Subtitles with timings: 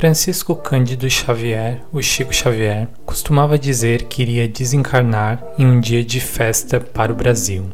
[0.00, 6.18] Francisco Cândido Xavier, o Chico Xavier, costumava dizer que iria desencarnar em um dia de
[6.20, 7.66] festa para o Brasil,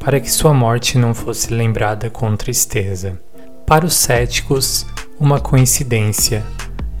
[0.00, 3.20] para que sua morte não fosse lembrada com tristeza.
[3.66, 4.86] Para os céticos,
[5.20, 6.42] uma coincidência.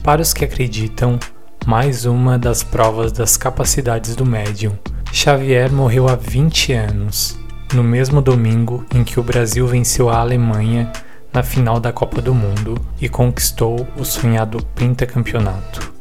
[0.02, 1.18] Para os que acreditam,
[1.64, 4.78] mais uma das provas das capacidades do médium.
[5.10, 7.38] Xavier morreu há 20 anos,
[7.72, 10.92] no mesmo domingo em que o Brasil venceu a Alemanha
[11.34, 15.92] na final da Copa do Mundo e conquistou o sonhado pentacampeonato.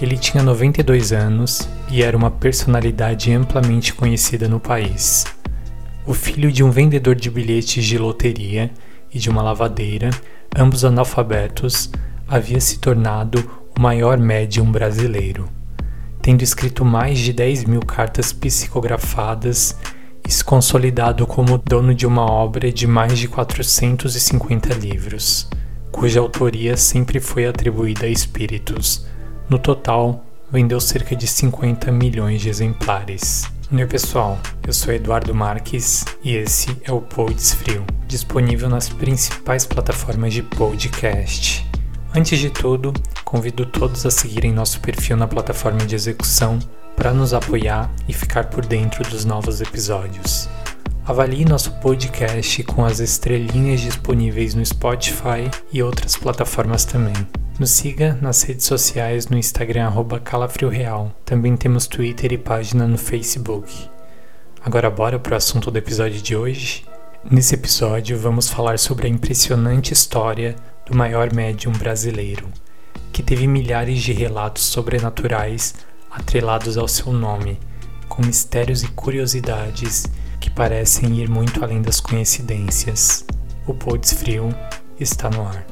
[0.00, 5.26] Ele tinha 92 anos e era uma personalidade amplamente conhecida no país.
[6.06, 8.70] O filho de um vendedor de bilhetes de loteria
[9.12, 10.10] e de uma lavadeira,
[10.56, 11.90] ambos analfabetos,
[12.28, 13.44] havia se tornado
[13.76, 15.48] o maior médium brasileiro,
[16.22, 19.76] tendo escrito mais de 10 mil cartas psicografadas
[20.30, 25.48] se consolidado como dono de uma obra de mais de 450 livros,
[25.90, 29.06] cuja autoria sempre foi atribuída a espíritos.
[29.48, 33.50] No total, vendeu cerca de 50 milhões de exemplares.
[33.72, 39.66] Oi pessoal, eu sou Eduardo Marques e esse é o Pods Frio, disponível nas principais
[39.66, 41.68] plataformas de podcast.
[42.14, 42.92] Antes de tudo,
[43.24, 46.58] convido todos a seguirem nosso perfil na plataforma de execução
[46.96, 50.48] para nos apoiar e ficar por dentro dos novos episódios.
[51.06, 57.14] Avalie nosso podcast com as estrelinhas disponíveis no Spotify e outras plataformas também.
[57.58, 61.14] Nos siga nas redes sociais no Instagram @calafrioreal.
[61.24, 63.72] Também temos Twitter e página no Facebook.
[64.64, 66.84] Agora bora para o assunto do episódio de hoje.
[67.28, 70.54] Nesse episódio vamos falar sobre a impressionante história
[70.86, 72.46] do maior médium brasileiro,
[73.12, 75.74] que teve milhares de relatos sobrenaturais
[76.10, 77.58] atrelados ao seu nome,
[78.08, 80.06] com mistérios e curiosidades
[80.40, 83.24] que parecem ir muito além das coincidências.
[83.66, 84.48] O Podes Frio
[84.98, 85.64] está no ar.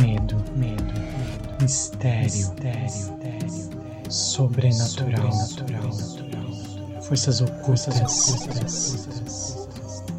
[0.00, 1.62] Medo, medo, medo.
[1.62, 8.36] mistério, mistério, sobrenatural, sobrenatural, forças ocultas,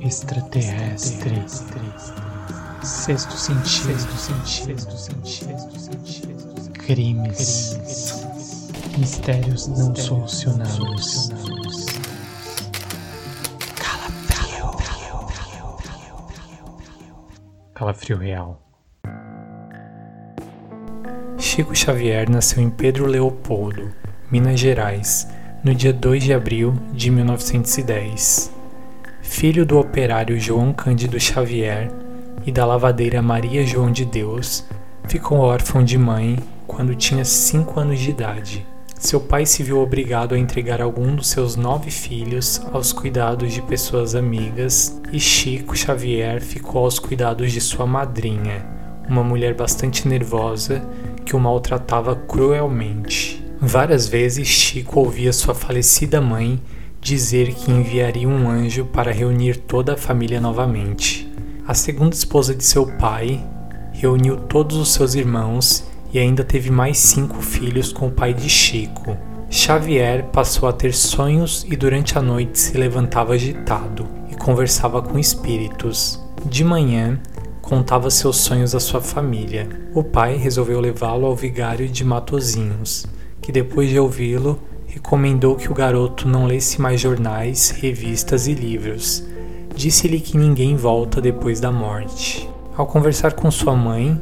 [0.01, 1.63] extraterrestres,
[2.83, 7.79] sexto sentido, sexto sentido, crimes,
[8.97, 11.29] mistérios não solucionados.
[17.73, 18.61] Calafrio Real.
[21.37, 23.91] Chico Xavier nasceu em Pedro Leopoldo,
[24.31, 25.27] Minas Gerais,
[25.63, 28.51] no dia 2 de abril de 1910.
[29.21, 31.91] Filho do operário João Cândido Xavier
[32.45, 34.65] e da lavadeira Maria João de Deus,
[35.07, 38.74] ficou órfão de mãe quando tinha 5 anos de idade.
[39.05, 43.61] Seu pai se viu obrigado a entregar algum dos seus nove filhos aos cuidados de
[43.61, 48.65] pessoas amigas e Chico Xavier ficou aos cuidados de sua madrinha,
[49.07, 50.83] uma mulher bastante nervosa
[51.23, 53.45] que o maltratava cruelmente.
[53.61, 56.59] Várias vezes Chico ouvia sua falecida mãe
[56.99, 61.31] dizer que enviaria um anjo para reunir toda a família novamente.
[61.67, 63.47] A segunda esposa de seu pai
[63.93, 68.47] reuniu todos os seus irmãos e ainda teve mais cinco filhos com o pai de
[68.47, 69.17] Chico.
[69.49, 75.19] Xavier passou a ter sonhos e durante a noite se levantava agitado e conversava com
[75.19, 76.23] espíritos.
[76.45, 77.19] De manhã,
[77.61, 79.67] contava seus sonhos à sua família.
[79.93, 83.05] O pai resolveu levá-lo ao vigário de Matozinhos,
[83.41, 89.21] que depois de ouvi-lo, recomendou que o garoto não lesse mais jornais, revistas e livros.
[89.75, 92.49] Disse-lhe que ninguém volta depois da morte.
[92.77, 94.17] Ao conversar com sua mãe,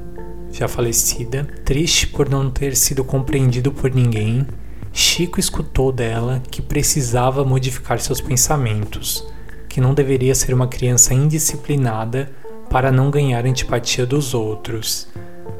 [0.54, 4.46] já falecida, triste por não ter sido compreendido por ninguém,
[4.94, 9.28] Chico escutou dela que precisava modificar seus pensamentos,
[9.68, 12.32] que não deveria ser uma criança indisciplinada
[12.70, 15.08] para não ganhar antipatia dos outros.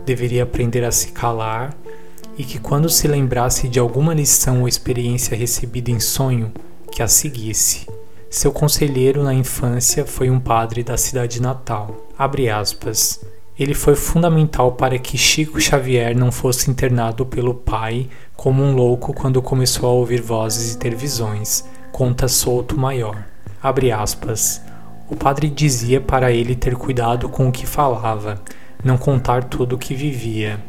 [0.06, 1.76] Deveria aprender a se calar
[2.38, 6.52] e que quando se lembrasse de alguma lição ou experiência recebida em sonho,
[6.92, 7.88] que a seguisse.
[8.30, 12.08] Seu conselheiro na infância foi um padre da cidade natal.
[12.18, 13.20] Abre aspas.
[13.58, 19.14] Ele foi fundamental para que Chico Xavier não fosse internado pelo pai como um louco
[19.14, 23.24] quando começou a ouvir vozes e ter visões, conta Souto Maior.
[23.62, 24.60] Abre aspas.
[25.08, 28.42] O padre dizia para ele ter cuidado com o que falava,
[28.84, 30.60] não contar tudo o que vivia.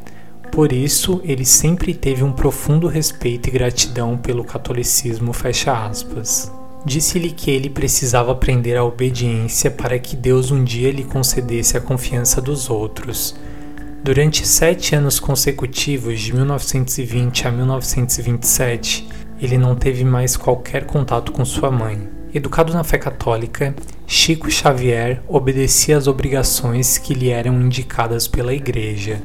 [0.52, 6.52] Por isso, ele sempre teve um profundo respeito e gratidão pelo catolicismo, fecha aspas.
[6.86, 11.80] Disse-lhe que ele precisava aprender a obediência para que Deus um dia lhe concedesse a
[11.80, 13.34] confiança dos outros.
[14.02, 19.08] Durante sete anos consecutivos, de 1920 a 1927,
[19.40, 22.06] ele não teve mais qualquer contato com sua mãe.
[22.34, 23.74] Educado na fé católica,
[24.06, 29.22] Chico Xavier obedecia às obrigações que lhe eram indicadas pela Igreja.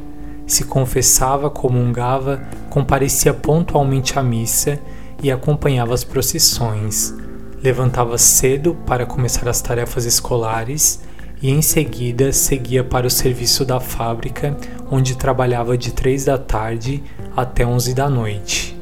[0.47, 2.41] se confessava, comungava,
[2.71, 4.79] comparecia pontualmente à missa
[5.21, 7.13] e acompanhava as procissões.
[7.61, 11.01] Levantava cedo para começar as tarefas escolares
[11.41, 14.55] e em seguida seguia para o serviço da fábrica,
[14.89, 17.03] onde trabalhava de três da tarde
[17.35, 18.77] até onze da noite.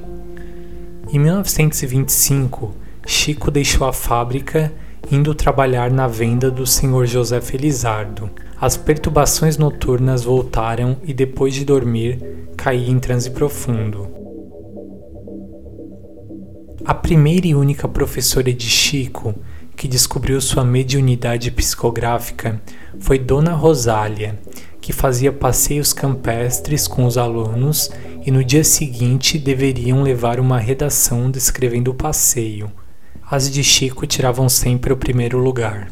[1.11, 2.75] Em 1925,
[3.05, 4.71] Chico deixou a fábrica
[5.11, 7.05] indo trabalhar na venda do Sr.
[7.05, 8.29] José Felizardo.
[8.59, 12.19] As perturbações noturnas voltaram e depois de dormir,
[12.57, 14.26] caí em transe profundo.
[16.87, 19.35] A primeira e única professora de Chico
[19.75, 22.61] que descobriu sua mediunidade psicográfica
[22.97, 24.39] foi Dona Rosália,
[24.79, 27.91] que fazia passeios campestres com os alunos
[28.25, 32.71] e no dia seguinte deveriam levar uma redação descrevendo o passeio.
[33.29, 35.91] As de Chico tiravam sempre o primeiro lugar.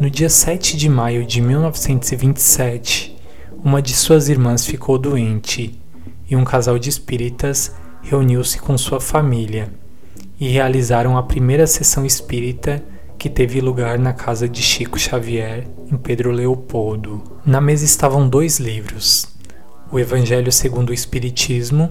[0.00, 3.14] No dia 7 de maio de 1927,
[3.62, 5.78] uma de suas irmãs ficou doente
[6.26, 9.70] e um casal de espíritas reuniu-se com sua família
[10.40, 12.82] e realizaram a primeira sessão espírita
[13.18, 17.22] que teve lugar na casa de Chico Xavier, em Pedro Leopoldo.
[17.44, 19.26] Na mesa estavam dois livros:
[19.90, 21.90] O Evangelho segundo o Espiritismo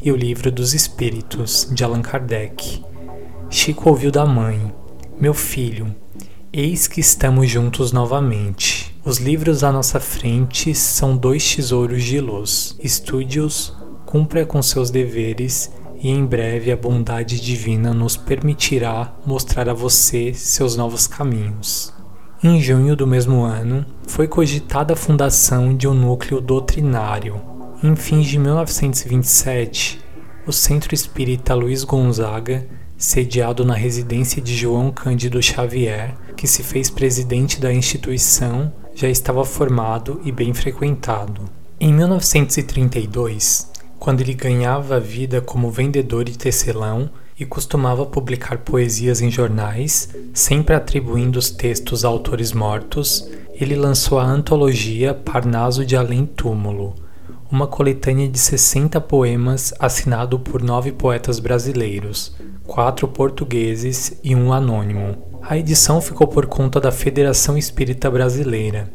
[0.00, 2.84] e o Livro dos Espíritos, de Allan Kardec.
[3.50, 4.72] Chico ouviu da mãe:
[5.20, 5.92] Meu filho,
[6.52, 8.96] eis que estamos juntos novamente.
[9.04, 12.76] Os livros à nossa frente são dois tesouros de luz.
[12.78, 13.74] Estude-os,
[14.06, 20.32] cumpra com seus deveres e em breve a bondade divina nos permitirá mostrar a você
[20.32, 21.92] seus novos caminhos.
[22.42, 27.40] Em junho do mesmo ano, foi cogitada a fundação de um núcleo doutrinário.
[27.82, 30.00] Em fins de 1927,
[30.46, 32.66] o Centro Espírita Luiz Gonzaga,
[32.96, 39.44] sediado na residência de João Cândido Xavier, que se fez presidente da instituição, já estava
[39.44, 41.42] formado e bem frequentado.
[41.80, 43.68] Em 1932,
[43.98, 50.08] quando ele ganhava a vida como vendedor de tecelão e costumava publicar poesias em jornais,
[50.32, 56.94] sempre atribuindo os textos a autores mortos, ele lançou a antologia Parnaso de Além Túmulo,
[57.50, 62.34] uma coletânea de 60 poemas assinado por nove poetas brasileiros,
[62.64, 65.16] quatro portugueses e um anônimo.
[65.42, 68.92] A edição ficou por conta da Federação Espírita Brasileira,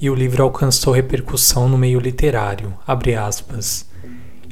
[0.00, 2.74] e o livro alcançou repercussão no meio literário,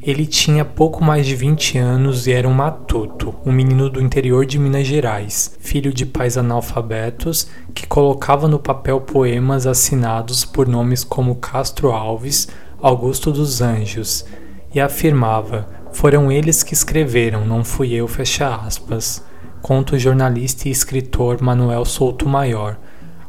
[0.06, 4.46] ele tinha pouco mais de 20 anos e era um matuto, um menino do interior
[4.46, 11.02] de Minas Gerais, filho de pais analfabetos que colocava no papel poemas assinados por nomes
[11.02, 12.46] como Castro Alves,
[12.80, 14.24] Augusto dos Anjos,
[14.72, 19.24] e afirmava: Foram eles que escreveram, não fui eu, fecha aspas.
[19.60, 22.78] Conta o jornalista e escritor Manuel Souto Maior,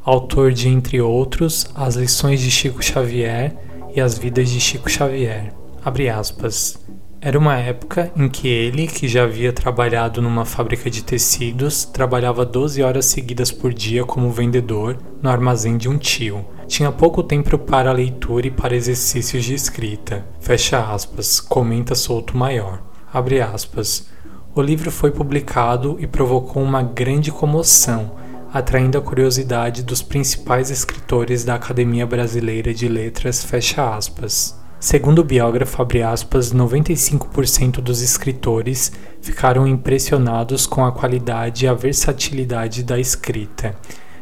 [0.04, 3.58] autor de, entre outros, As Lições de Chico Xavier
[3.96, 5.52] e As Vidas de Chico Xavier.
[5.88, 6.78] Abre aspas.
[7.22, 12.46] Era uma época em que ele, que já havia trabalhado numa fábrica de tecidos, trabalhava
[12.46, 16.46] 12 horas seguidas por dia como vendedor no armazém de um tio.
[16.68, 20.28] Tinha pouco tempo para leitura e para exercícios de escrita.
[20.42, 22.84] Fecha aspas, comenta Souto Maior.
[23.14, 24.10] Abre aspas.
[24.54, 28.18] O livro foi publicado e provocou uma grande comoção,
[28.52, 33.42] atraindo a curiosidade dos principais escritores da Academia Brasileira de Letras.
[33.42, 34.57] Fecha aspas.
[34.80, 42.84] Segundo o biógrafo, aspas, 95% dos escritores ficaram impressionados com a qualidade e a versatilidade
[42.84, 43.76] da escrita,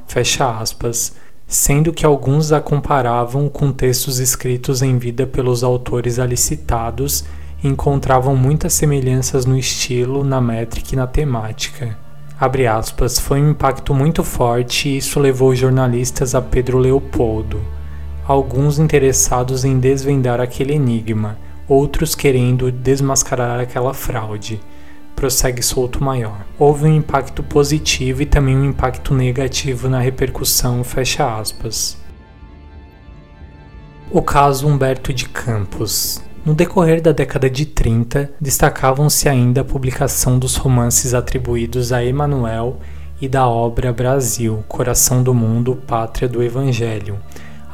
[0.07, 1.13] fecha aspas,
[1.45, 7.25] sendo que alguns a comparavam com textos escritos em vida pelos autores ali citados
[7.61, 11.97] e encontravam muitas semelhanças no estilo, na métrica e na temática.
[12.71, 17.74] Aspas, foi um impacto muito forte e isso levou os jornalistas a Pedro Leopoldo
[18.27, 24.59] alguns interessados em desvendar aquele enigma, outros querendo desmascarar aquela fraude.
[25.15, 26.45] Prossegue Solto Maior.
[26.59, 31.97] Houve um impacto positivo e também um impacto negativo na repercussão, fecha aspas.
[34.11, 36.21] O caso Humberto de Campos.
[36.45, 42.79] No decorrer da década de 30, destacavam-se ainda a publicação dos romances atribuídos a Emanuel
[43.19, 47.17] e da obra Brasil, Coração do Mundo, Pátria do Evangelho,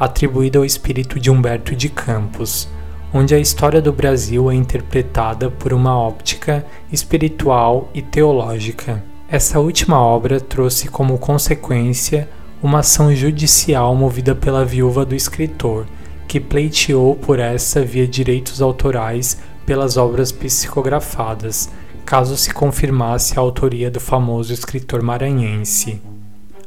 [0.02, 2.68] atribuída ao espírito de Humberto de Campos,
[3.14, 9.04] onde a história do Brasil é interpretada por uma óptica espiritual e teológica.
[9.30, 12.28] Essa última obra trouxe como consequência
[12.64, 15.86] uma ação judicial movida pela viúva do escritor,
[16.28, 21.70] que pleiteou por essa via direitos autorais pelas obras psicografadas,
[22.04, 26.02] caso se confirmasse a autoria do famoso escritor maranhense.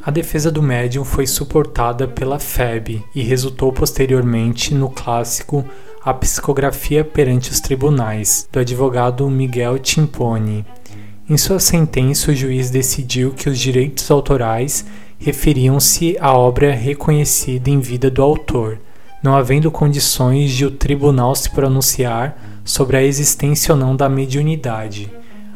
[0.06, 5.64] A defesa do médium foi suportada pela FEB e resultou posteriormente no clássico
[6.04, 10.66] A Psicografia perante os Tribunais, do advogado Miguel Timpone.
[11.26, 14.84] Em sua sentença, o juiz decidiu que os direitos autorais
[15.18, 18.78] referiam-se à obra reconhecida em vida do autor,
[19.22, 25.10] não havendo condições de o tribunal se pronunciar sobre a existência ou não da mediunidade.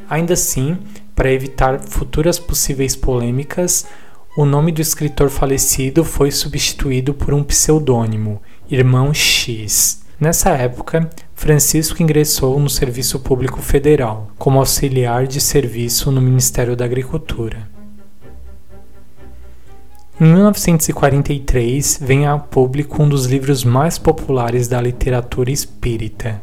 [0.09, 0.79] Ainda assim,
[1.15, 3.85] para evitar futuras possíveis polêmicas,
[4.39, 8.41] o nome do escritor falecido foi substituído por um pseudônimo,
[8.71, 10.05] Irmão X.
[10.21, 16.85] Nessa época, Francisco ingressou no Serviço Público Federal como auxiliar de serviço no Ministério da
[16.85, 17.69] Agricultura.
[20.21, 26.41] Em 1943, vem a público um dos livros mais populares da literatura espírita,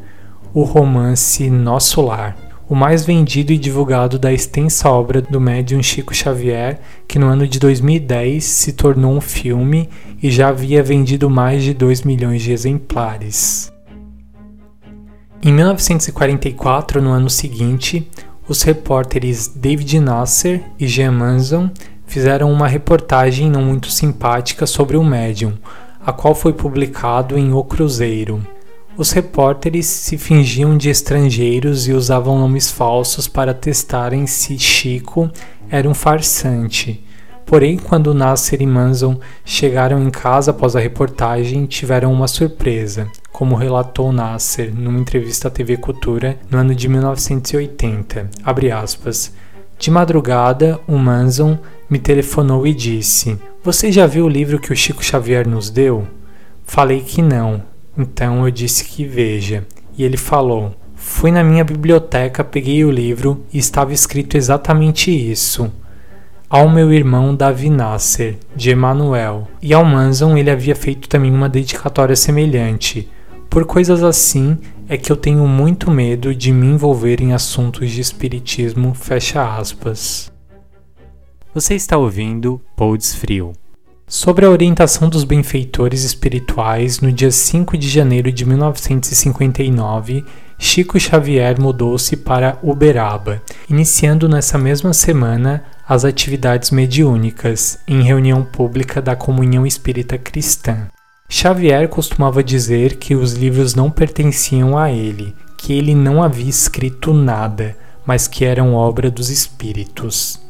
[0.53, 2.35] o romance Nosso Lar,
[2.67, 7.47] o mais vendido e divulgado da extensa obra do médium Chico Xavier, que no ano
[7.47, 9.89] de 2010 se tornou um filme
[10.21, 13.71] e já havia vendido mais de 2 milhões de exemplares.
[15.43, 18.09] Em 1944, no ano seguinte,
[18.47, 21.69] os repórteres David Nasser e Jean Manson
[22.07, 25.53] fizeram uma reportagem não muito simpática sobre o médium,
[26.03, 28.54] a qual foi publicado em O Cruzeiro.
[28.97, 35.29] Os repórteres se fingiam de estrangeiros e usavam nomes falsos para testarem se Chico
[35.69, 37.03] era um farsante.
[37.45, 43.53] Porém, quando Nasser e Manson chegaram em casa após a reportagem, tiveram uma surpresa, como
[43.55, 48.29] relatou Nasser numa entrevista à TV Cultura no ano de 1980.
[49.77, 51.59] De madrugada, o Manson
[51.89, 56.07] me telefonou e disse: Você já viu o livro que o Chico Xavier nos deu?
[56.65, 57.61] Falei que não,
[57.97, 59.65] então eu disse que veja.
[59.97, 65.71] E ele falou: Fui na minha biblioteca, peguei o livro e estava escrito exatamente isso.
[66.49, 71.49] Ao meu irmão Davi Nasser, de Emanuel, e ao Manson ele havia feito também uma
[71.49, 73.09] dedicatória semelhante.
[73.49, 78.01] Por coisas assim é que eu tenho muito medo de me envolver em assuntos de
[78.01, 80.31] espiritismo, fecha aspas.
[81.53, 83.53] Você está ouvindo Podes Frio.
[84.07, 90.23] Sobre a orientação dos benfeitores espirituais, no dia 5 de janeiro de 1959,
[90.59, 99.01] Chico Xavier mudou-se para Uberaba, iniciando nessa mesma semana as atividades mediúnicas, em reunião pública
[99.01, 100.87] da Comunhão Espírita Cristã.
[101.27, 107.11] Xavier costumava dizer que os livros não pertenciam a ele, que ele não havia escrito
[107.11, 110.44] nada, mas que eram obra dos espíritos.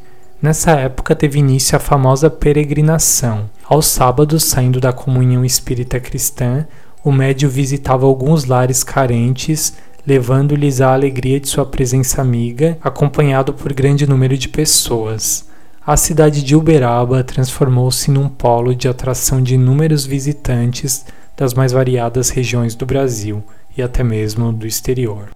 [0.45, 3.49] Nessa época teve início a famosa peregrinação.
[3.63, 6.67] Aos sábados, saindo da comunhão espírita cristã,
[7.03, 9.73] o médio visitava alguns lares carentes,
[10.05, 15.49] levando-lhes a alegria de sua presença amiga, acompanhado por grande número de pessoas.
[15.83, 22.29] A cidade de Uberaba transformou-se num polo de atração de inúmeros visitantes das mais variadas
[22.29, 23.43] regiões do Brasil
[23.75, 25.29] e até mesmo do exterior.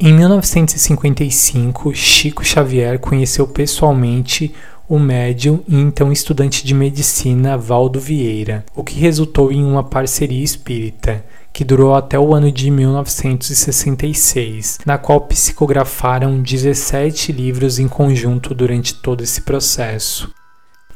[0.00, 4.52] Em 1955, Chico Xavier conheceu pessoalmente
[4.88, 10.42] o médium e então estudante de medicina Valdo Vieira, o que resultou em uma parceria
[10.42, 18.52] espírita, que durou até o ano de 1966, na qual psicografaram 17 livros em conjunto
[18.52, 20.28] durante todo esse processo.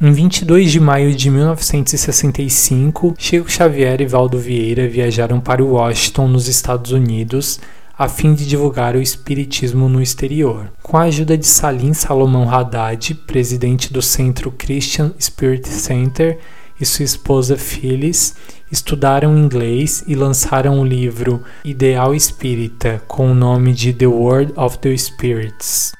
[0.00, 6.49] Em 22 de maio de 1965, Chico Xavier e Valdo Vieira viajaram para Washington, nos
[6.49, 7.61] Estados Unidos,
[7.99, 10.71] a fim de divulgar o espiritismo no exterior.
[10.81, 16.38] Com a ajuda de Salim Salomão Haddad, presidente do Centro Christian Spirit Center,
[16.81, 18.37] e sua esposa Phyllis,
[18.71, 24.78] estudaram inglês e lançaram o livro Ideal Espírita, com o nome de The World of
[24.78, 25.93] the Spirits.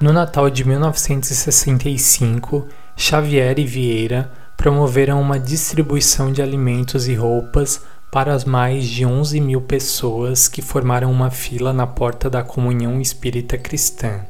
[0.00, 8.32] No Natal de 1965, Xavier e Vieira promoveram uma distribuição de alimentos e roupas para
[8.32, 13.58] as mais de 11 mil pessoas que formaram uma fila na porta da comunhão espírita
[13.58, 14.24] cristã.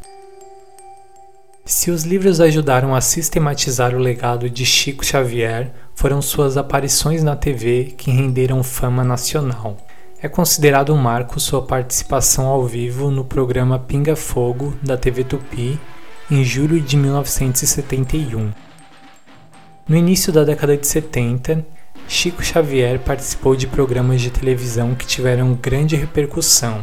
[1.64, 7.34] Se os livros ajudaram a sistematizar o legado de Chico Xavier, foram suas aparições na
[7.34, 9.76] TV que renderam fama nacional.
[10.22, 15.78] É considerado um marco sua participação ao vivo no programa Pinga Fogo da TV Tupi
[16.30, 18.52] em julho de 1971.
[19.88, 21.64] No início da década de 70,
[22.08, 26.82] Chico Xavier participou de programas de televisão que tiveram grande repercussão.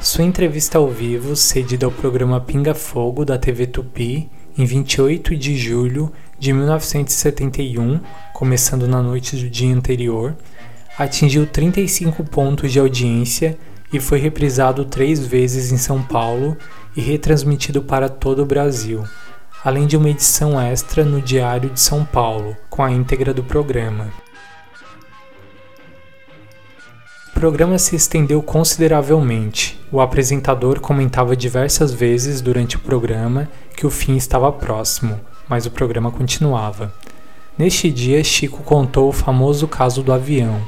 [0.00, 5.56] Sua entrevista ao vivo, cedida ao programa Pinga Fogo da TV Tupi, em 28 de
[5.56, 7.98] julho de 1971,
[8.32, 10.36] começando na noite do dia anterior,
[10.96, 13.58] atingiu 35 pontos de audiência
[13.92, 16.56] e foi reprisado três vezes em São Paulo
[16.96, 19.04] e retransmitido para todo o Brasil.
[19.64, 24.12] além de uma edição extra no Diário de São Paulo, com a íntegra do programa.
[27.34, 29.78] O programa se estendeu consideravelmente.
[29.90, 35.70] O apresentador comentava diversas vezes durante o programa que o fim estava próximo, mas o
[35.70, 36.94] programa continuava.
[37.58, 40.62] Neste dia, Chico contou o famoso caso do avião.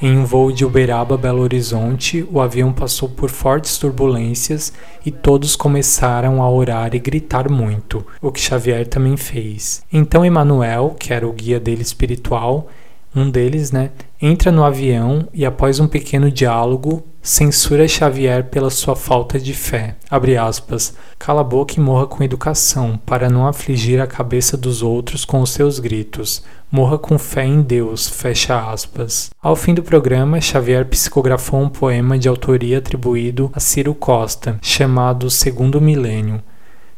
[0.00, 4.72] Em um voo de Uberaba a Belo Horizonte, o avião passou por fortes turbulências
[5.04, 9.82] e todos começaram a orar e gritar muito, o que Xavier também fez.
[9.90, 12.68] Então Emanuel, que era o guia dele espiritual,
[13.14, 13.90] um deles, né,
[14.20, 19.96] entra no avião e após um pequeno diálogo, censura Xavier pela sua falta de fé.
[20.08, 20.94] Abre aspas.
[21.18, 25.40] Cala a boca e morra com educação, para não afligir a cabeça dos outros com
[25.40, 26.42] os seus gritos.
[26.70, 28.08] Morra com fé em Deus.
[28.08, 29.30] Fecha aspas.
[29.42, 35.30] Ao fim do programa, Xavier psicografou um poema de autoria atribuído a Ciro Costa, chamado
[35.30, 36.40] Segundo Milênio.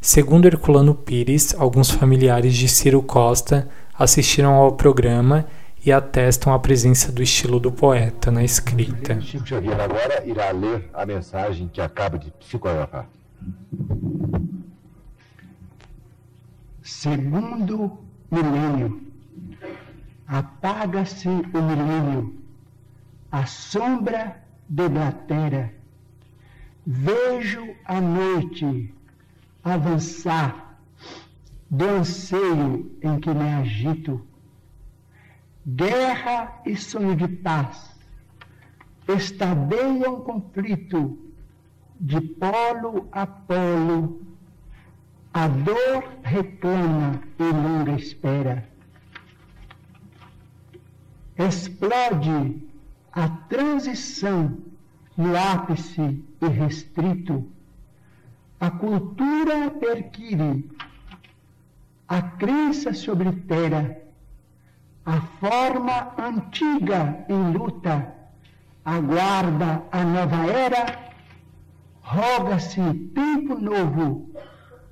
[0.01, 5.47] Segundo Herculano Pires, alguns familiares de Ciro Costa assistiram ao programa
[5.85, 9.21] e atestam a presença do estilo do poeta na escrita.
[9.21, 13.09] Chico Xavier agora irá ler a mensagem que acaba de psicografar.
[16.83, 17.99] Segundo
[18.31, 19.03] milênio,
[20.27, 22.37] apaga-se o milênio,
[23.31, 24.37] a sombra
[24.69, 25.73] deblatera.
[26.87, 28.95] Vejo a noite
[29.65, 30.79] avançar
[31.69, 34.21] do anseio em que me agito
[35.65, 37.97] Guerra e sonho de paz
[39.07, 41.17] estadeiam conflito
[42.01, 44.21] de polo a polo.
[45.33, 48.69] A dor reclama e longa espera.
[51.39, 52.69] Explode
[53.13, 54.59] a transição
[55.17, 57.49] no ápice irrestrito.
[58.59, 60.69] A cultura perquire,
[62.09, 64.02] a crença se oblitera
[65.05, 68.15] a forma antiga em luta
[68.85, 71.13] aguarda a nova era,
[72.03, 72.81] roga-se
[73.15, 74.31] tempo novo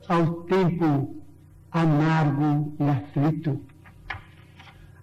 [0.08, 1.22] ao tempo
[1.70, 3.61] amargo e aflito.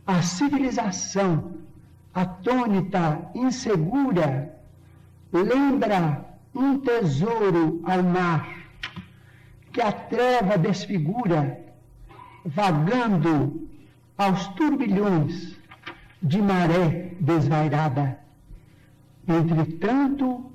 [0.05, 1.53] A civilização
[2.13, 4.57] atônita, insegura,
[5.31, 8.47] lembra um tesouro ao mar
[9.71, 11.59] que a treva desfigura,
[12.43, 13.66] vagando
[14.17, 15.55] aos turbilhões
[16.21, 18.19] de maré desvairada.
[19.27, 20.51] Entretanto,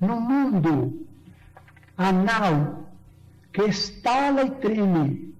[0.00, 1.06] no mundo
[1.96, 2.90] anal
[3.52, 5.34] que estala e treme,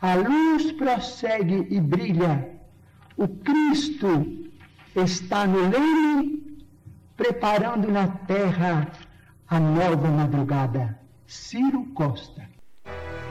[0.00, 2.50] a luz prossegue e brilha,
[3.16, 4.48] o Cristo
[4.94, 6.56] está no leme,
[7.16, 8.90] preparando na terra
[9.48, 10.98] a nova madrugada.
[11.26, 12.48] Ciro Costa.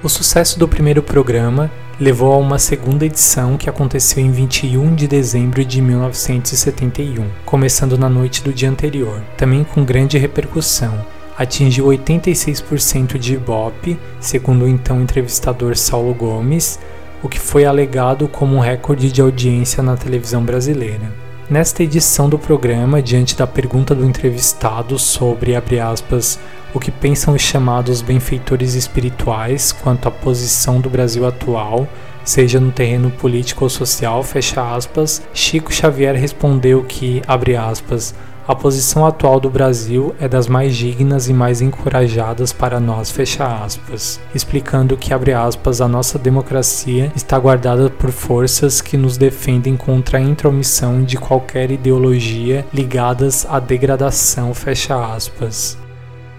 [0.03, 5.07] O sucesso do primeiro programa levou a uma segunda edição que aconteceu em 21 de
[5.07, 11.05] dezembro de 1971, começando na noite do dia anterior, também com grande repercussão.
[11.37, 16.79] Atingiu 86% de Ibope, segundo o então entrevistador Saulo Gomes,
[17.23, 21.24] o que foi alegado como um recorde de audiência na televisão brasileira.
[21.47, 26.39] Nesta edição do programa, diante da pergunta do entrevistado sobre, aspas,
[26.73, 31.87] o que pensam os chamados benfeitores espirituais quanto à posição do Brasil atual,
[32.23, 37.21] seja no terreno político ou social, fecha aspas, Chico Xavier respondeu que,
[37.55, 38.15] aspas,
[38.47, 43.43] a posição atual do Brasil é das mais dignas e mais encorajadas para nós, fecha
[43.43, 49.75] aspas, explicando que, abre aspas, a nossa democracia está guardada por forças que nos defendem
[49.75, 55.75] contra a intromissão de qualquer ideologia ligadas à degradação, fecha aspas.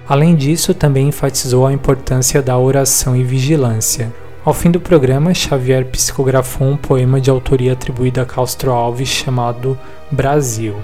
[0.09, 4.15] Além disso, também enfatizou a importância da oração e vigilância.
[4.45, 9.77] Ao fim do programa, Xavier psicografou um poema de autoria atribuída a Castro Alves chamado
[10.09, 10.77] Brasil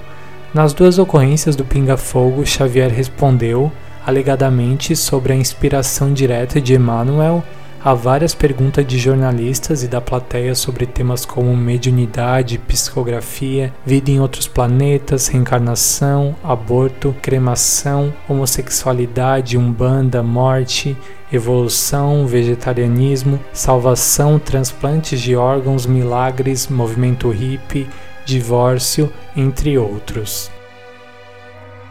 [0.53, 3.71] nas duas ocorrências do Pinga Fogo, Xavier respondeu,
[4.05, 7.43] alegadamente, sobre a inspiração direta de Emmanuel
[7.83, 14.21] a várias perguntas de jornalistas e da plateia sobre temas como mediunidade, psicografia, vida em
[14.21, 20.95] outros planetas, reencarnação, aborto, cremação, homossexualidade, umbanda, morte,
[21.31, 27.89] evolução, vegetarianismo, salvação, transplantes de órgãos, milagres, movimento hippie,
[28.25, 30.51] divórcio, entre outros.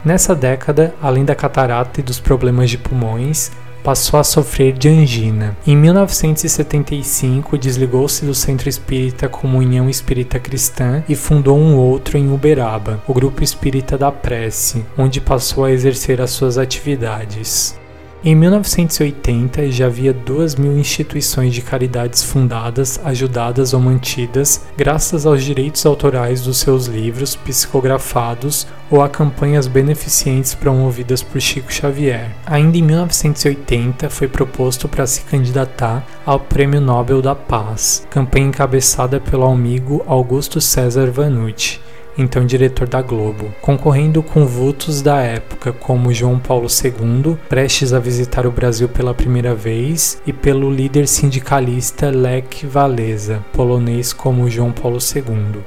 [0.05, 5.57] Nessa década, além da catarata e dos problemas de pulmões, passou a sofrer de angina.
[5.66, 13.03] Em 1975, desligou-se do Centro Espírita Comunhão Espírita Cristã e fundou um outro em Uberaba,
[13.07, 17.81] o Grupo Espírita da Prece, onde passou a exercer as suas atividades.
[18.25, 25.43] Em 1980 já havia duas mil instituições de caridades fundadas, ajudadas ou mantidas graças aos
[25.43, 32.31] direitos autorais dos seus livros psicografados ou a campanhas beneficentes promovidas por Chico Xavier.
[32.47, 39.19] Ainda em 1980 foi proposto para se candidatar ao Prêmio Nobel da Paz, campanha encabeçada
[39.19, 41.81] pelo amigo Augusto César Vanucci
[42.16, 47.98] então diretor da Globo, concorrendo com vultos da época como João Paulo II, prestes a
[47.98, 54.72] visitar o Brasil pela primeira vez, e pelo líder sindicalista Lech Walesa, polonês como João
[54.72, 55.62] Paulo II.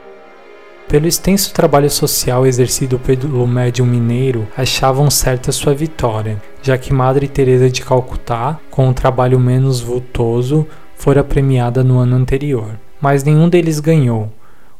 [0.87, 7.27] Pelo extenso trabalho social exercido pelo médium mineiro, achavam certa sua vitória, já que Madre
[7.27, 12.79] Teresa de Calcutá, com um trabalho menos vultoso, fora premiada no ano anterior.
[13.01, 14.31] Mas nenhum deles ganhou,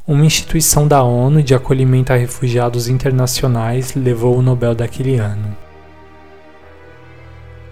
[0.08, 5.58] uma instituição da ONU de acolhimento a refugiados internacionais levou o Nobel daquele ano.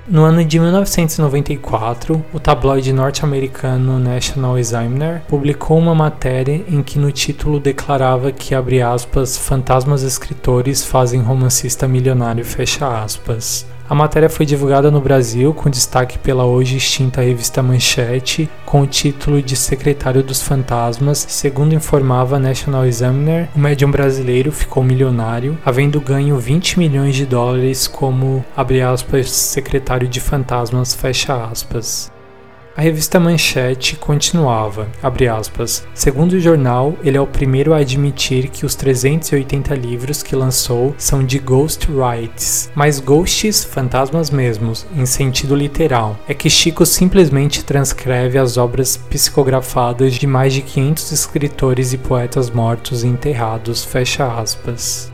[0.08, 7.12] No ano de 1994, o tabloide norte-americano National Examiner publicou uma matéria em que no
[7.12, 13.66] título declarava que, abre aspas, fantasmas escritores fazem romancista milionário, fecha aspas.
[13.90, 18.88] A matéria foi divulgada no Brasil com destaque pela hoje extinta revista Manchete, com o
[18.88, 21.26] título de Secretário dos Fantasmas.
[21.28, 27.86] Segundo informava National Examiner, o médium brasileiro ficou milionário, havendo ganho 20 milhões de dólares
[27.86, 32.13] como, abre aspas, secretário de fantasmas, fecha aspas.
[32.76, 34.88] A revista Manchete continuava,
[35.32, 40.36] aspas, segundo o jornal, ele é o primeiro a admitir que os 380 livros que
[40.36, 46.18] lançou são de ghost rights, mas ghosts, fantasmas mesmos, em sentido literal.
[46.28, 52.50] É que Chico simplesmente transcreve as obras psicografadas de mais de 500 escritores e poetas
[52.50, 55.13] mortos e enterrados, fecha aspas.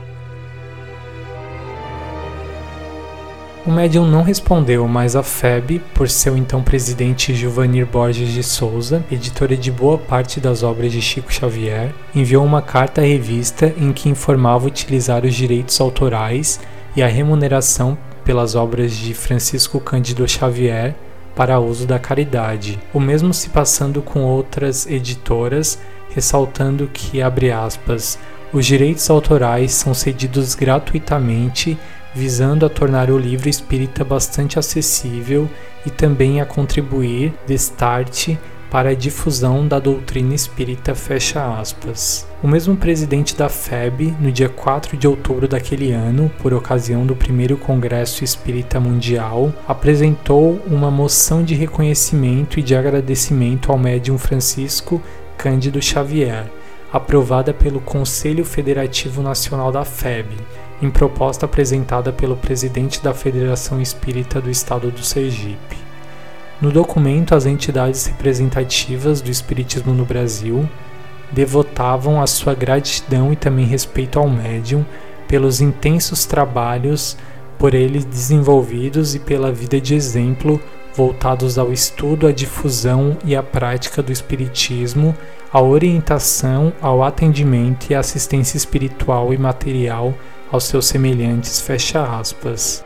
[3.69, 9.05] O médium não respondeu, mas a FEB, por seu então presidente Giovanni Borges de Souza,
[9.12, 13.93] editora de boa parte das obras de Chico Xavier, enviou uma carta à revista em
[13.93, 16.60] que informava utilizar os direitos autorais
[16.95, 20.95] e a remuneração pelas obras de Francisco Cândido Xavier
[21.36, 22.79] para uso da caridade.
[22.91, 25.77] O mesmo se passando com outras editoras,
[26.10, 28.17] ressaltando que, abre aspas,
[28.51, 31.77] os direitos autorais são cedidos gratuitamente
[32.13, 35.50] visando a tornar o livro espírita bastante acessível
[35.86, 38.38] e também a contribuir, destarte,
[38.69, 42.28] para a difusão da doutrina espírita fecha aspas.
[42.41, 47.15] O mesmo presidente da FEB, no dia 4 de outubro daquele ano, por ocasião do
[47.15, 55.02] primeiro Congresso Espírita Mundial, apresentou uma moção de reconhecimento e de agradecimento ao médium Francisco
[55.38, 56.45] Cândido Xavier,
[56.93, 60.28] aprovada pelo Conselho Federativo Nacional da FEB,
[60.81, 65.77] em proposta apresentada pelo presidente da Federação Espírita do Estado do Sergipe.
[66.61, 70.67] No documento, as entidades representativas do Espiritismo no Brasil
[71.31, 74.85] devotavam a sua gratidão e também respeito ao médium
[75.27, 77.15] pelos intensos trabalhos
[77.57, 80.59] por ele desenvolvidos e pela vida de exemplo
[80.95, 85.15] voltados ao estudo, à difusão e à prática do Espiritismo,
[85.51, 90.13] à orientação, ao atendimento e à assistência espiritual e material
[90.51, 92.83] aos seus semelhantes, fecha aspas.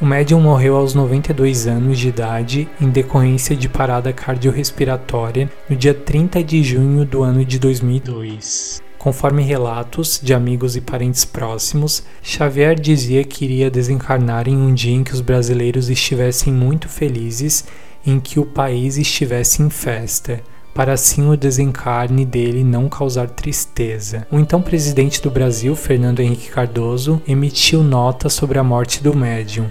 [0.00, 5.94] O médium morreu aos 92 anos de idade em decorrência de parada cardiorrespiratória no dia
[5.94, 8.82] 30 de junho do ano de 2002.
[8.98, 14.94] Conforme relatos de amigos e parentes próximos, Xavier dizia que iria desencarnar em um dia
[14.94, 17.64] em que os brasileiros estivessem muito felizes
[18.04, 20.42] em que o país estivesse em festa
[20.76, 24.26] para assim o desencarne dele não causar tristeza.
[24.30, 29.70] O então presidente do Brasil, Fernando Henrique Cardoso, emitiu nota sobre a morte do médium.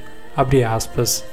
[0.68, 1.24] Aspas,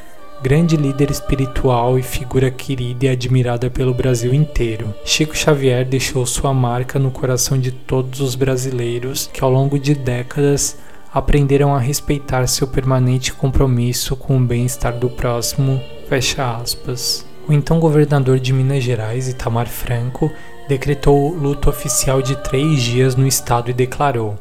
[0.42, 4.94] grande líder espiritual e figura querida e admirada pelo Brasil inteiro.
[5.06, 9.94] Chico Xavier deixou sua marca no coração de todos os brasileiros que ao longo de
[9.94, 10.76] décadas
[11.12, 15.80] aprenderam a respeitar seu permanente compromisso com o bem-estar do próximo.
[16.08, 17.31] Fecha aspas.
[17.48, 20.30] O então governador de Minas Gerais, Itamar Franco,
[20.68, 24.36] decretou luto oficial de três dias no estado e declarou: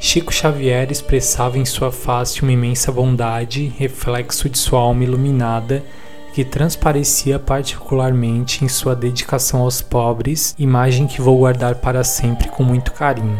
[0.00, 5.84] Chico Xavier expressava em sua face uma imensa bondade, reflexo de sua alma iluminada,
[6.32, 12.62] que transparecia particularmente em sua dedicação aos pobres, imagem que vou guardar para sempre com
[12.62, 13.38] muito carinho.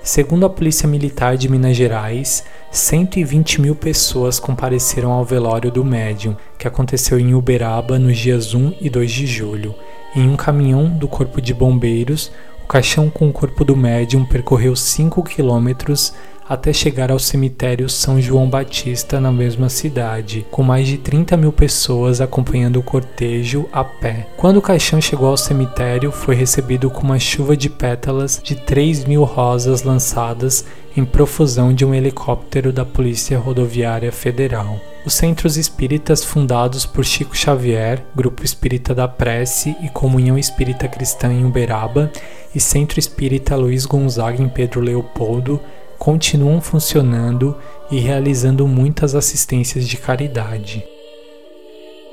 [0.00, 2.44] Segundo a Polícia Militar de Minas Gerais,
[2.76, 8.74] 120 mil pessoas compareceram ao velório do médium, que aconteceu em Uberaba nos dias 1
[8.78, 9.74] e 2 de julho.
[10.14, 12.30] Em um caminhão do Corpo de Bombeiros,
[12.62, 16.12] o caixão com o corpo do médium percorreu 5 quilômetros
[16.48, 21.52] até chegar ao cemitério São João Batista na mesma cidade, com mais de 30 mil
[21.52, 24.28] pessoas acompanhando o cortejo a pé.
[24.36, 29.04] Quando o caixão chegou ao cemitério, foi recebido com uma chuva de pétalas de 3
[29.04, 30.64] mil rosas lançadas
[30.96, 34.80] em profusão de um helicóptero da Polícia Rodoviária Federal.
[35.04, 41.32] Os centros espíritas fundados por Chico Xavier, Grupo Espírita da Prece e Comunhão Espírita Cristã
[41.32, 42.10] em Uberaba,
[42.54, 45.60] e Centro Espírita Luiz Gonzaga em Pedro Leopoldo,
[45.98, 47.56] continuam funcionando
[47.90, 50.84] e realizando muitas assistências de caridade.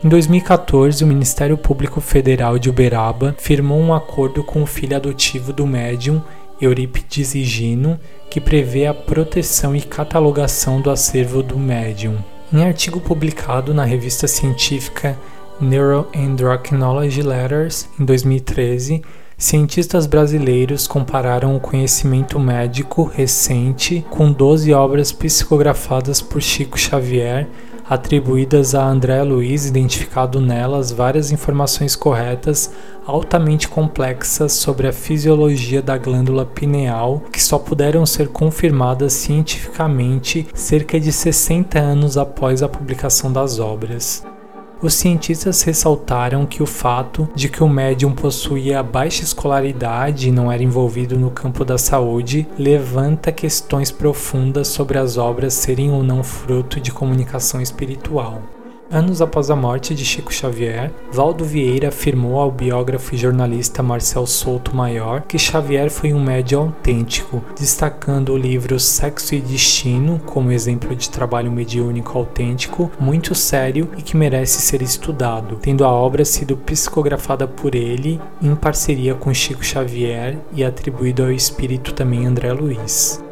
[0.03, 5.53] Em 2014, o Ministério Público Federal de Uberaba firmou um acordo com o filho adotivo
[5.53, 6.21] do médium
[6.59, 12.17] Eurípides Higino, que prevê a proteção e catalogação do acervo do médium.
[12.51, 15.17] Em artigo publicado na revista científica
[15.61, 19.01] Neuroendocrinology Letters em 2013,
[19.37, 27.47] cientistas brasileiros compararam o conhecimento médico recente com 12 obras psicografadas por Chico Xavier
[27.87, 32.71] atribuídas a André Luiz, identificado nelas várias informações corretas
[33.05, 40.99] altamente complexas sobre a fisiologia da glândula pineal que só puderam ser confirmadas cientificamente cerca
[40.99, 44.23] de 60 anos após a publicação das obras.
[44.83, 50.51] Os cientistas ressaltaram que o fato de que o médium possuía baixa escolaridade e não
[50.51, 56.21] era envolvido no campo da saúde levanta questões profundas sobre as obras serem ou não
[56.21, 58.41] fruto de comunicação espiritual.
[58.93, 64.27] Anos após a morte de Chico Xavier, Valdo Vieira afirmou ao biógrafo e jornalista Marcel
[64.27, 70.51] Souto Maior que Xavier foi um médium autêntico, destacando o livro Sexo e Destino como
[70.51, 76.23] exemplo de trabalho mediúnico autêntico, muito sério e que merece ser estudado, tendo a obra
[76.23, 82.53] sido psicografada por ele em parceria com Chico Xavier e atribuído ao espírito também André
[82.53, 83.22] Luiz.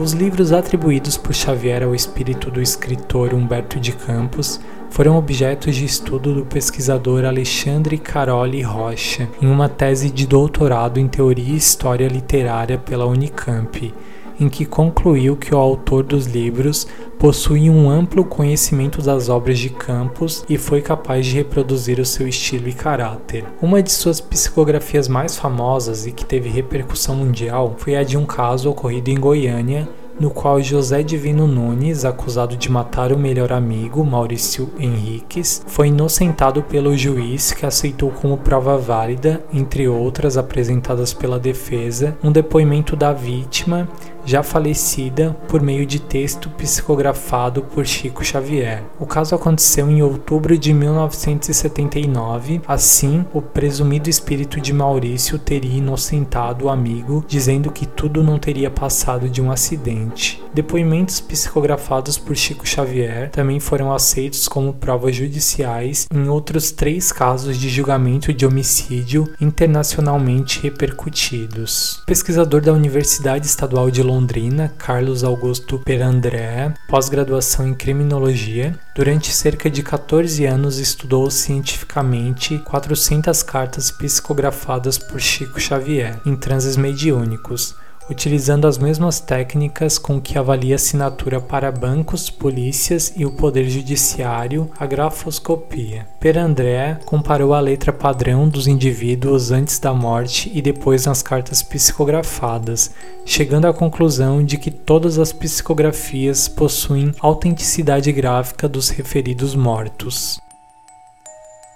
[0.00, 4.58] Os livros atribuídos por Xavier ao espírito do escritor Humberto de Campos
[4.88, 11.06] foram objetos de estudo do pesquisador Alexandre Caroli Rocha em uma tese de doutorado em
[11.06, 13.92] Teoria e História Literária pela Unicamp,
[14.40, 19.68] em que concluiu que o autor dos livros possui um amplo conhecimento das obras de
[19.68, 23.44] Campos e foi capaz de reproduzir o seu estilo e caráter.
[23.60, 28.24] Uma de suas psicografias mais famosas e que teve repercussão mundial foi a de um
[28.24, 29.86] caso ocorrido em Goiânia
[30.20, 36.62] no qual José Divino Nunes, acusado de matar o melhor amigo, Maurício Henriques, foi inocentado
[36.62, 43.14] pelo juiz que aceitou como prova válida, entre outras apresentadas pela defesa, um depoimento da
[43.14, 43.88] vítima
[44.24, 48.82] já falecida por meio de texto psicografado por Chico Xavier.
[48.98, 52.60] O caso aconteceu em outubro de 1979.
[52.66, 58.70] Assim, o presumido espírito de Maurício teria inocentado o amigo, dizendo que tudo não teria
[58.70, 60.42] passado de um acidente.
[60.52, 67.56] Depoimentos psicografados por Chico Xavier também foram aceitos como provas judiciais em outros três casos
[67.56, 72.02] de julgamento de homicídio internacionalmente repercutidos.
[72.06, 79.84] pesquisador da Universidade Estadual de Londrina, Carlos Augusto Perandré, pós-graduação em criminologia, durante cerca de
[79.84, 87.76] 14 anos estudou cientificamente 400 cartas psicografadas por Chico Xavier em transes mediúnicos
[88.10, 94.68] utilizando as mesmas técnicas com que avalia assinatura para bancos, polícias e o Poder Judiciário,
[94.78, 96.06] a grafoscopia.
[96.18, 101.62] Per André comparou a letra padrão dos indivíduos antes da morte e depois nas cartas
[101.62, 102.90] psicografadas,
[103.24, 110.40] chegando à conclusão de que todas as psicografias possuem autenticidade gráfica dos referidos mortos.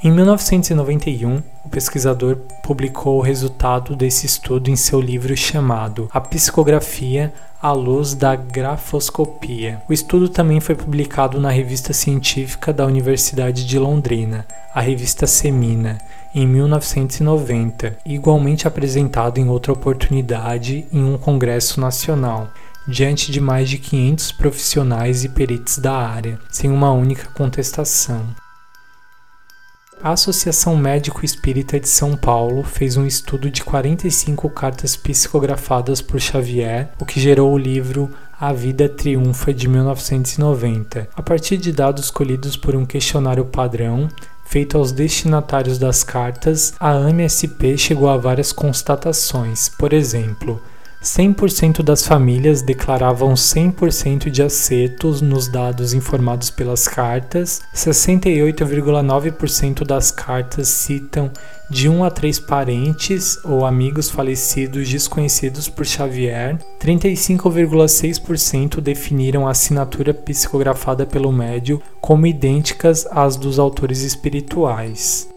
[0.03, 7.33] Em 1991, o pesquisador publicou o resultado desse estudo em seu livro chamado A Psicografia
[7.63, 9.81] à Luz da Grafoscopia.
[9.89, 15.99] O estudo também foi publicado na revista científica da Universidade de Londrina, a revista Semina,
[16.35, 22.51] em 1990, igualmente apresentado em outra oportunidade em um congresso nacional
[22.87, 28.44] diante de mais de 500 profissionais e peritos da área, sem uma única contestação.
[30.05, 36.21] A Associação Médico Espírita de São Paulo fez um estudo de 45 cartas psicografadas por
[36.21, 41.09] Xavier, o que gerou o livro A Vida Triunfa de 1990.
[41.17, 44.07] A partir de dados colhidos por um questionário padrão,
[44.45, 49.71] feito aos destinatários das cartas, a AMSP chegou a várias constatações.
[49.71, 50.61] Por exemplo,
[51.05, 60.69] 100% das famílias declaravam 100% de acertos nos dados informados pelas cartas, 68,9% das cartas
[60.69, 61.31] citam
[61.69, 70.15] de um a três parentes ou amigos falecidos desconhecidos por Xavier, 35,6% definiram a assinatura
[70.15, 75.29] psicografada pelo médio como idênticas às dos autores espirituais.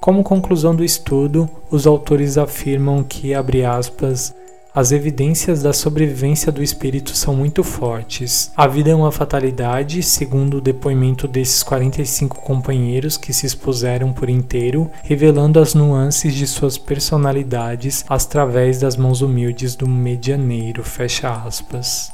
[0.00, 4.32] Como conclusão do estudo, os autores afirmam que, abre aspas,
[4.74, 8.50] as evidências da sobrevivência do espírito são muito fortes.
[8.56, 14.28] A vida é uma fatalidade, segundo o depoimento desses 45 companheiros que se expuseram por
[14.28, 20.82] inteiro, revelando as nuances de suas personalidades através das mãos humildes do medianeiro.
[20.82, 22.10] Fecha aspas.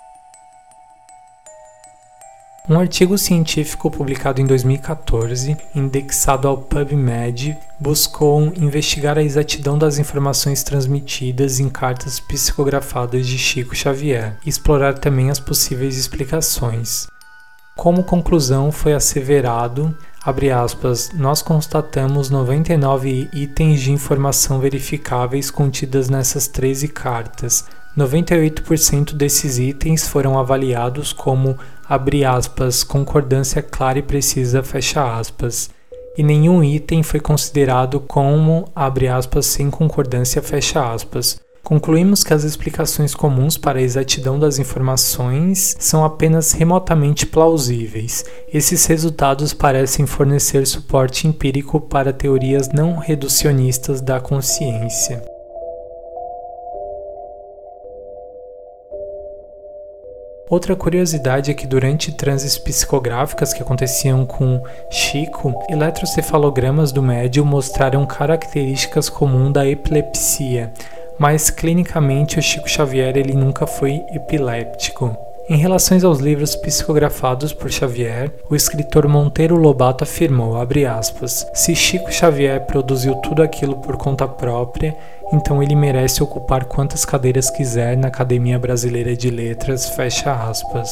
[2.68, 10.62] Um artigo científico publicado em 2014, indexado ao PubMed, buscou investigar a exatidão das informações
[10.62, 17.09] transmitidas em cartas psicografadas de Chico Xavier e explorar também as possíveis explicações.
[17.75, 19.96] Como conclusão, foi asseverado,
[20.55, 27.64] aspas, nós constatamos 99 itens de informação verificáveis contidas nessas 13 cartas.
[27.96, 35.70] 98% desses itens foram avaliados como abre aspas, concordância clara e precisa, fecha aspas,
[36.16, 41.40] e nenhum item foi considerado como, abre aspas, sem concordância, fecha aspas.
[41.62, 48.24] Concluímos que as explicações comuns para a exatidão das informações são apenas remotamente plausíveis.
[48.53, 55.30] Esses resultados parecem fornecer suporte empírico para teorias não reducionistas da consciência.
[60.51, 64.61] Outra curiosidade é que durante transes psicográficas que aconteciam com
[64.91, 70.73] Chico, eletrocefalogramas do médium mostraram características comuns da epilepsia,
[71.17, 75.17] mas clinicamente o Chico Xavier ele nunca foi epiléptico.
[75.49, 82.13] Em relação aos livros psicografados por Xavier, o escritor Monteiro Lobato afirmou, aspas, se Chico
[82.13, 84.97] Xavier produziu tudo aquilo por conta própria,
[85.33, 90.90] então ele merece ocupar quantas cadeiras quiser na Academia Brasileira de Letras, fecha aspas.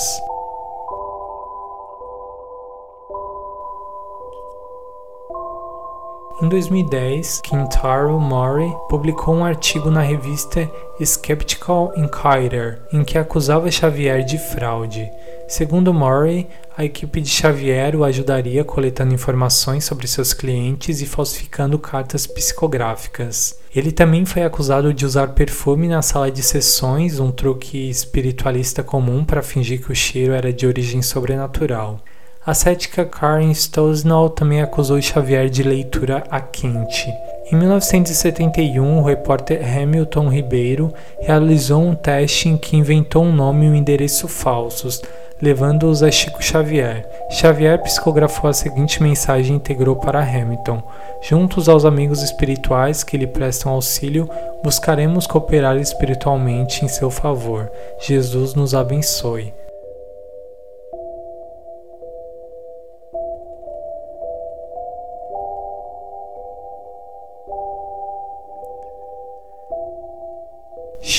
[6.41, 10.71] Em 2010, Kintaro Mori publicou um artigo na revista
[11.05, 15.11] Skeptical Inquirer, em que acusava Xavier de fraude.
[15.49, 21.79] Segundo Murray, a equipe de Xavier o ajudaria coletando informações sobre seus clientes e falsificando
[21.79, 23.59] cartas psicográficas.
[23.75, 29.25] Ele também foi acusado de usar perfume na sala de sessões, um truque espiritualista comum
[29.25, 31.99] para fingir que o cheiro era de origem sobrenatural.
[32.45, 37.07] A cética Karen Stossnell também acusou Xavier de leitura a quente.
[37.51, 43.69] Em 1971, o repórter Hamilton Ribeiro realizou um teste em que inventou um nome e
[43.71, 45.01] um endereço falsos,
[45.41, 47.07] levando-os a Chico Xavier.
[47.31, 50.83] Xavier psicografou a seguinte mensagem e integrou para Hamilton:
[51.23, 54.29] Juntos aos amigos espirituais que lhe prestam auxílio,
[54.63, 57.71] buscaremos cooperar espiritualmente em seu favor.
[58.01, 59.58] Jesus nos abençoe.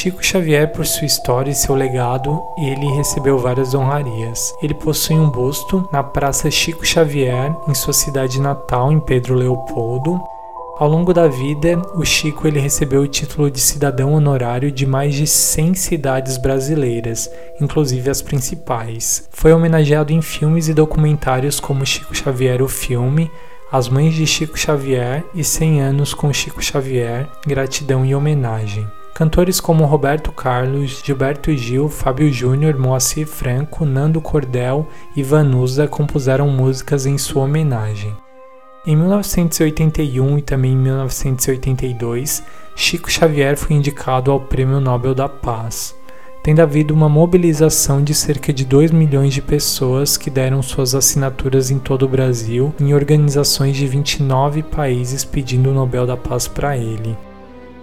[0.01, 4.55] Chico Xavier, por sua história e seu legado, ele recebeu várias honrarias.
[4.63, 10.17] Ele possui um busto na Praça Chico Xavier, em sua cidade natal, em Pedro Leopoldo.
[10.77, 15.15] Ao longo da vida, o Chico ele recebeu o título de cidadão honorário de mais
[15.15, 19.27] de 100 cidades brasileiras, inclusive as principais.
[19.31, 23.29] Foi homenageado em filmes e documentários como Chico Xavier o filme,
[23.69, 28.87] As Mães de Chico Xavier e 100 anos com Chico Xavier, Gratidão e Homenagem.
[29.19, 36.47] Cantores como Roberto Carlos, Gilberto Gil, Fábio Júnior, Moacir Franco, Nando Cordel e Vanusa compuseram
[36.47, 38.15] músicas em sua homenagem.
[38.87, 42.41] Em 1981 e também em 1982,
[42.77, 45.93] Chico Xavier foi indicado ao Prêmio Nobel da Paz,
[46.41, 51.69] tendo havido uma mobilização de cerca de 2 milhões de pessoas que deram suas assinaturas
[51.69, 56.77] em todo o Brasil em organizações de 29 países pedindo o Nobel da Paz para
[56.77, 57.17] ele.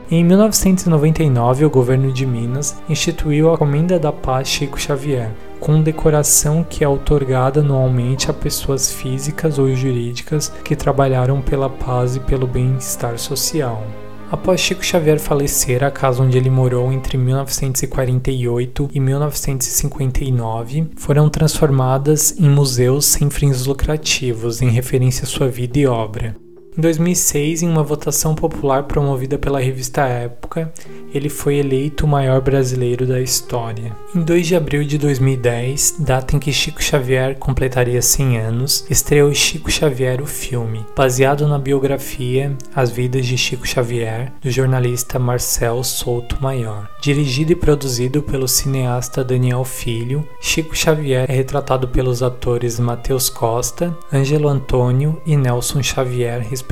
[0.09, 6.63] Em 1999, o governo de Minas instituiu a Comenda da Paz Chico Xavier, com decoração
[6.63, 12.47] que é otorgada anualmente a pessoas físicas ou jurídicas que trabalharam pela paz e pelo
[12.47, 13.83] bem-estar social.
[14.31, 22.39] Após Chico Xavier falecer, a casa onde ele morou entre 1948 e 1959 foram transformadas
[22.39, 26.46] em museus sem fins lucrativos, em referência à sua vida e obra.
[26.77, 30.71] Em 2006, em uma votação popular promovida pela revista Época,
[31.15, 33.97] ele foi eleito o maior brasileiro da história.
[34.15, 39.33] Em 2 de abril de 2010, data em que Chico Xavier completaria 100 anos, estreou
[39.33, 45.83] Chico Xavier o filme, baseado na biografia As Vidas de Chico Xavier, do jornalista Marcel
[45.83, 46.91] Souto Maior.
[47.01, 53.97] Dirigido e produzido pelo cineasta Daniel Filho, Chico Xavier é retratado pelos atores Matheus Costa,
[54.13, 56.66] Ângelo Antônio e Nelson Xavier, respectivamente,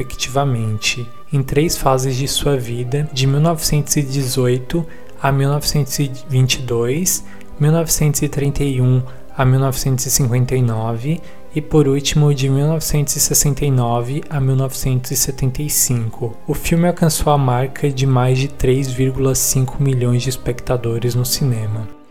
[1.33, 4.87] em três fases de sua vida, de 1918
[5.21, 7.25] a 1922,
[7.59, 9.03] 1931
[9.37, 11.21] a 1959
[11.55, 16.37] e por último de 1969 a 1975.
[16.47, 22.04] O filme alcançou a marca de mais de 3,5 milhões de espectadores no cinema.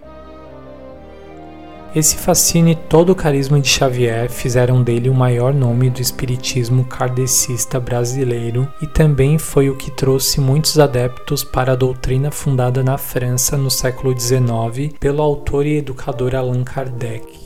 [1.96, 6.84] Esse fascínio e todo o carisma de Xavier fizeram dele o maior nome do espiritismo
[6.86, 12.98] kardecista brasileiro e também foi o que trouxe muitos adeptos para a doutrina fundada na
[12.98, 17.43] França no século XIX pelo autor e educador Allan Kardec.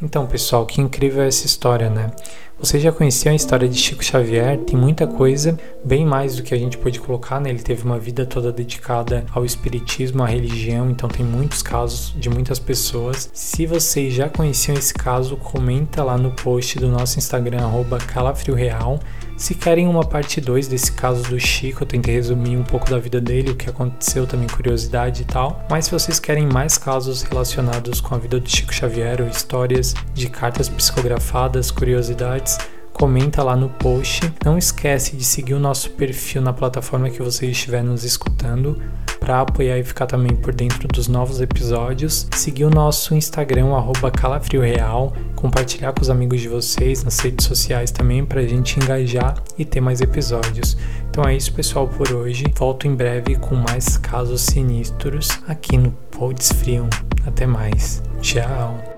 [0.00, 2.10] Então, pessoal, que incrível é essa história, né?
[2.58, 4.58] Você já conhecia a história de Chico Xavier?
[4.58, 7.50] Tem muita coisa, bem mais do que a gente pode colocar, né?
[7.50, 12.28] Ele teve uma vida toda dedicada ao espiritismo, à religião, então tem muitos casos de
[12.28, 13.30] muitas pessoas.
[13.32, 17.70] Se vocês já conheciam esse caso, comenta lá no post do nosso Instagram
[18.06, 19.00] @calafrioreal
[19.36, 22.98] se querem uma parte 2 desse caso do Chico, eu tentei resumir um pouco da
[22.98, 25.64] vida dele, o que aconteceu, também curiosidade e tal.
[25.70, 29.94] Mas se vocês querem mais casos relacionados com a vida do Chico Xavier, ou histórias
[30.14, 32.58] de cartas psicografadas, curiosidades,
[32.92, 34.32] comenta lá no post.
[34.42, 38.80] Não esquece de seguir o nosso perfil na plataforma que você estiver nos escutando
[39.18, 42.26] para apoiar e ficar também por dentro dos novos episódios.
[42.34, 43.66] Seguir o nosso Instagram,
[44.14, 49.34] calafrioreal, compartilhar com os amigos de vocês nas redes sociais também para a gente engajar
[49.58, 50.76] e ter mais episódios.
[51.10, 52.44] Então é isso, pessoal, por hoje.
[52.54, 56.88] Volto em breve com mais casos sinistros aqui no Podes Frio.
[57.26, 58.02] Até mais.
[58.20, 58.95] Tchau.